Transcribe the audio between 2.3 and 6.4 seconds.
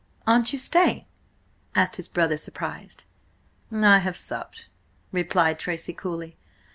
surprised. "I have supped," replied Tracy coolly.